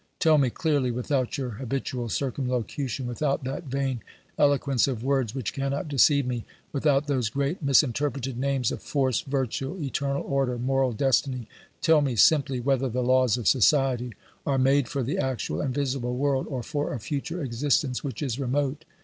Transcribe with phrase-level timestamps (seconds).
[0.17, 4.01] Tell me clearly, without your habitual circumlocution, without that vain
[4.35, 6.43] eloquence of words which cannot deceive me,
[6.73, 11.47] without those great misinterpreted names of force, virtue, eternal order, moral destiny—
[11.83, 16.17] tell me simply whether the laws of society are made for the actual and visible
[16.17, 18.85] world, or for a future existence which is remote